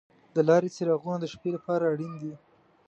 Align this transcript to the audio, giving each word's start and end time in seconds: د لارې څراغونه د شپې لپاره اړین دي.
د 0.35 0.37
لارې 0.49 0.69
څراغونه 0.75 1.17
د 1.21 1.25
شپې 1.33 1.49
لپاره 1.55 1.83
اړین 1.91 2.13
دي. 2.21 2.33